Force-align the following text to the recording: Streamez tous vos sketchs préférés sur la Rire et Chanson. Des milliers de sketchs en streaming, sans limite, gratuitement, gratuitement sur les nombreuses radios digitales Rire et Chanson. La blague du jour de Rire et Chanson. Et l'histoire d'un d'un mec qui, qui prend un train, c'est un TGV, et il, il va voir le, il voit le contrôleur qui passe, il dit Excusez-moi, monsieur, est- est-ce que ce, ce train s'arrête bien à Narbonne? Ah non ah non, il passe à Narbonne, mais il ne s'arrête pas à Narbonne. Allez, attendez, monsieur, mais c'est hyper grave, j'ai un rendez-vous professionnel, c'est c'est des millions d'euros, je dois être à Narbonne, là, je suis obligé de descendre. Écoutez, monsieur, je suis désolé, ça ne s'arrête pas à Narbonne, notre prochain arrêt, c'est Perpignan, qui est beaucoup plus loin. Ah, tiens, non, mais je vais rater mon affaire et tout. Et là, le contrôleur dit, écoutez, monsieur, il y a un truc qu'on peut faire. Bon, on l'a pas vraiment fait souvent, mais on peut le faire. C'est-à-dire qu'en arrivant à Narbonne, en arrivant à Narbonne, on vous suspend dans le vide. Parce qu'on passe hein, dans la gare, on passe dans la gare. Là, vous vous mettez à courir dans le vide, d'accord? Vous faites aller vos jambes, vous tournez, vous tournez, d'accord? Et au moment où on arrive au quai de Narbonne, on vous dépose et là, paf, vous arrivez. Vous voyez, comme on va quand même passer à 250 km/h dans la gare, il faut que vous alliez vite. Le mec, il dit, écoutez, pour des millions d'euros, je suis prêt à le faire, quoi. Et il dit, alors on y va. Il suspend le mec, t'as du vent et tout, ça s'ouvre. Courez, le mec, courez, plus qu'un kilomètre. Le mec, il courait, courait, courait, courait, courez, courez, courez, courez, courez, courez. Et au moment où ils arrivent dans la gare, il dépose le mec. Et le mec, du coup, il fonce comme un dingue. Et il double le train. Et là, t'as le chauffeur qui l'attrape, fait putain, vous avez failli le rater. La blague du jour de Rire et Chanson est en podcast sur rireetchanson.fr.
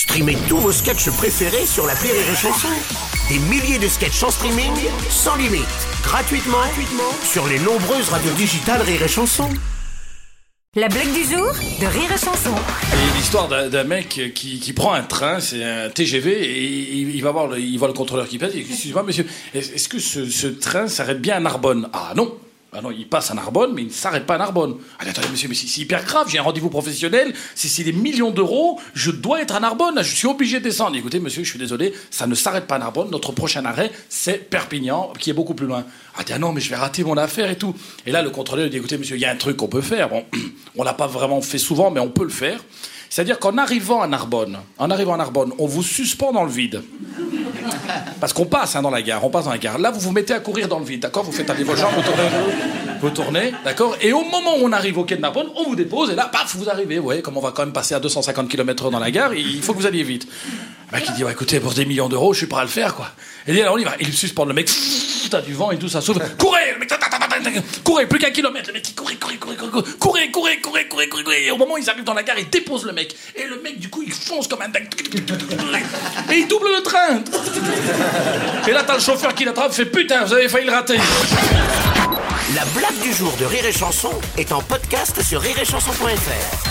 Streamez 0.00 0.36
tous 0.48 0.56
vos 0.56 0.72
sketchs 0.72 1.10
préférés 1.10 1.66
sur 1.66 1.86
la 1.86 1.92
Rire 1.92 2.14
et 2.14 2.34
Chanson. 2.34 2.68
Des 3.28 3.38
milliers 3.38 3.78
de 3.78 3.86
sketchs 3.86 4.22
en 4.22 4.30
streaming, 4.30 4.72
sans 5.10 5.36
limite, 5.36 5.60
gratuitement, 6.02 6.56
gratuitement 6.56 7.10
sur 7.22 7.46
les 7.46 7.58
nombreuses 7.58 8.08
radios 8.08 8.32
digitales 8.32 8.80
Rire 8.80 9.02
et 9.02 9.08
Chanson. 9.08 9.48
La 10.74 10.88
blague 10.88 11.12
du 11.12 11.24
jour 11.24 11.52
de 11.80 11.86
Rire 11.86 12.10
et 12.14 12.18
Chanson. 12.18 12.54
Et 12.94 13.16
l'histoire 13.18 13.48
d'un 13.48 13.68
d'un 13.68 13.84
mec 13.84 14.08
qui, 14.34 14.58
qui 14.58 14.72
prend 14.72 14.94
un 14.94 15.02
train, 15.02 15.38
c'est 15.40 15.62
un 15.62 15.90
TGV, 15.90 16.30
et 16.32 16.62
il, 16.62 17.14
il 17.14 17.22
va 17.22 17.32
voir 17.32 17.48
le, 17.48 17.58
il 17.60 17.76
voit 17.78 17.88
le 17.88 17.94
contrôleur 17.94 18.26
qui 18.26 18.38
passe, 18.38 18.52
il 18.54 18.64
dit 18.64 18.70
Excusez-moi, 18.72 19.02
monsieur, 19.02 19.26
est- 19.54 19.74
est-ce 19.74 19.88
que 19.90 19.98
ce, 19.98 20.30
ce 20.30 20.46
train 20.46 20.88
s'arrête 20.88 21.20
bien 21.20 21.36
à 21.36 21.40
Narbonne? 21.40 21.90
Ah 21.92 22.12
non 22.16 22.34
ah 22.72 22.80
non, 22.80 22.92
il 22.92 23.08
passe 23.08 23.32
à 23.32 23.34
Narbonne, 23.34 23.72
mais 23.74 23.82
il 23.82 23.88
ne 23.88 23.92
s'arrête 23.92 24.26
pas 24.26 24.36
à 24.36 24.38
Narbonne. 24.38 24.76
Allez, 25.00 25.10
attendez, 25.10 25.28
monsieur, 25.28 25.48
mais 25.48 25.56
c'est 25.56 25.80
hyper 25.80 26.04
grave, 26.04 26.28
j'ai 26.30 26.38
un 26.38 26.42
rendez-vous 26.42 26.70
professionnel, 26.70 27.34
c'est 27.56 27.66
c'est 27.66 27.82
des 27.82 27.92
millions 27.92 28.30
d'euros, 28.30 28.78
je 28.94 29.10
dois 29.10 29.42
être 29.42 29.56
à 29.56 29.60
Narbonne, 29.60 29.96
là, 29.96 30.02
je 30.02 30.14
suis 30.14 30.28
obligé 30.28 30.60
de 30.60 30.64
descendre. 30.64 30.96
Écoutez, 30.96 31.18
monsieur, 31.18 31.42
je 31.42 31.50
suis 31.50 31.58
désolé, 31.58 31.92
ça 32.10 32.28
ne 32.28 32.34
s'arrête 32.36 32.68
pas 32.68 32.76
à 32.76 32.78
Narbonne, 32.78 33.10
notre 33.10 33.32
prochain 33.32 33.64
arrêt, 33.64 33.90
c'est 34.08 34.48
Perpignan, 34.48 35.12
qui 35.18 35.30
est 35.30 35.32
beaucoup 35.32 35.54
plus 35.54 35.66
loin. 35.66 35.84
Ah, 36.16 36.22
tiens, 36.24 36.38
non, 36.38 36.52
mais 36.52 36.60
je 36.60 36.70
vais 36.70 36.76
rater 36.76 37.02
mon 37.02 37.16
affaire 37.16 37.50
et 37.50 37.56
tout. 37.56 37.74
Et 38.06 38.12
là, 38.12 38.22
le 38.22 38.30
contrôleur 38.30 38.70
dit, 38.70 38.76
écoutez, 38.76 38.98
monsieur, 38.98 39.16
il 39.16 39.20
y 39.20 39.24
a 39.24 39.30
un 39.32 39.36
truc 39.36 39.56
qu'on 39.56 39.68
peut 39.68 39.80
faire. 39.80 40.08
Bon, 40.08 40.24
on 40.76 40.84
l'a 40.84 40.94
pas 40.94 41.08
vraiment 41.08 41.40
fait 41.40 41.58
souvent, 41.58 41.90
mais 41.90 42.00
on 42.00 42.10
peut 42.10 42.24
le 42.24 42.30
faire. 42.30 42.60
C'est-à-dire 43.08 43.40
qu'en 43.40 43.58
arrivant 43.58 44.02
à 44.02 44.06
Narbonne, 44.06 44.58
en 44.78 44.90
arrivant 44.90 45.14
à 45.14 45.16
Narbonne, 45.16 45.52
on 45.58 45.66
vous 45.66 45.82
suspend 45.82 46.30
dans 46.30 46.44
le 46.44 46.50
vide. 46.50 46.82
Parce 48.20 48.32
qu'on 48.32 48.46
passe 48.46 48.76
hein, 48.76 48.82
dans 48.82 48.90
la 48.90 49.02
gare, 49.02 49.24
on 49.24 49.30
passe 49.30 49.44
dans 49.44 49.50
la 49.50 49.58
gare. 49.58 49.78
Là, 49.78 49.90
vous 49.90 50.00
vous 50.00 50.12
mettez 50.12 50.34
à 50.34 50.40
courir 50.40 50.68
dans 50.68 50.78
le 50.78 50.84
vide, 50.84 51.00
d'accord? 51.00 51.24
Vous 51.24 51.32
faites 51.32 51.48
aller 51.50 51.64
vos 51.64 51.76
jambes, 51.76 51.92
vous 51.94 52.02
tournez, 52.02 52.28
vous 53.00 53.10
tournez, 53.10 53.54
d'accord? 53.64 53.96
Et 54.00 54.12
au 54.12 54.22
moment 54.24 54.56
où 54.58 54.64
on 54.64 54.72
arrive 54.72 54.98
au 54.98 55.04
quai 55.04 55.16
de 55.16 55.20
Narbonne, 55.20 55.48
on 55.56 55.64
vous 55.64 55.76
dépose 55.76 56.10
et 56.10 56.14
là, 56.14 56.28
paf, 56.30 56.54
vous 56.56 56.68
arrivez. 56.68 56.98
Vous 56.98 57.04
voyez, 57.04 57.22
comme 57.22 57.36
on 57.36 57.40
va 57.40 57.52
quand 57.52 57.62
même 57.62 57.72
passer 57.72 57.94
à 57.94 58.00
250 58.00 58.48
km/h 58.48 58.90
dans 58.90 58.98
la 58.98 59.10
gare, 59.10 59.34
il 59.34 59.62
faut 59.62 59.72
que 59.72 59.78
vous 59.78 59.86
alliez 59.86 60.02
vite. 60.02 60.26
Le 60.92 60.98
mec, 60.98 61.06
il 61.08 61.14
dit, 61.14 61.22
écoutez, 61.30 61.60
pour 61.60 61.72
des 61.72 61.84
millions 61.84 62.08
d'euros, 62.08 62.32
je 62.32 62.38
suis 62.38 62.46
prêt 62.46 62.60
à 62.60 62.64
le 62.64 62.70
faire, 62.70 62.94
quoi. 62.94 63.10
Et 63.46 63.50
il 63.50 63.54
dit, 63.54 63.62
alors 63.62 63.74
on 63.74 63.78
y 63.78 63.84
va. 63.84 63.92
Il 64.00 64.12
suspend 64.12 64.44
le 64.44 64.54
mec, 64.54 64.70
t'as 65.30 65.40
du 65.40 65.54
vent 65.54 65.70
et 65.70 65.78
tout, 65.78 65.88
ça 65.88 66.00
s'ouvre. 66.00 66.20
Courez, 66.36 66.72
le 66.74 66.80
mec, 66.80 66.88
courez, 67.84 68.06
plus 68.06 68.18
qu'un 68.18 68.30
kilomètre. 68.30 68.68
Le 68.68 68.74
mec, 68.74 68.88
il 68.88 68.94
courait, 68.94 69.16
courait, 69.16 69.36
courait, 69.36 69.56
courait, 69.56 69.82
courez, 69.98 70.30
courez, 70.30 70.60
courez, 70.60 70.88
courez, 70.88 71.08
courez, 71.08 71.24
courez. 71.24 71.46
Et 71.46 71.50
au 71.50 71.56
moment 71.56 71.74
où 71.74 71.78
ils 71.78 71.90
arrivent 71.90 72.04
dans 72.04 72.14
la 72.14 72.22
gare, 72.22 72.38
il 72.38 72.48
dépose 72.48 72.84
le 72.84 72.92
mec. 72.92 73.14
Et 73.36 73.44
le 73.44 73.60
mec, 73.60 73.78
du 73.78 73.88
coup, 73.88 74.02
il 74.02 74.12
fonce 74.12 74.48
comme 74.48 74.62
un 74.62 74.68
dingue. 74.68 74.88
Et 76.30 76.38
il 76.38 76.48
double 76.48 76.68
le 76.76 76.82
train. 76.82 77.22
Et 78.68 78.72
là, 78.72 78.84
t'as 78.84 78.94
le 78.94 79.00
chauffeur 79.00 79.34
qui 79.34 79.44
l'attrape, 79.44 79.72
fait 79.72 79.86
putain, 79.86 80.24
vous 80.24 80.32
avez 80.32 80.48
failli 80.48 80.66
le 80.66 80.72
rater. 80.72 80.98
La 82.54 82.64
blague 82.76 82.98
du 83.02 83.12
jour 83.12 83.32
de 83.38 83.44
Rire 83.44 83.64
et 83.64 83.72
Chanson 83.72 84.10
est 84.36 84.52
en 84.52 84.60
podcast 84.60 85.22
sur 85.22 85.40
rireetchanson.fr. 85.40 86.69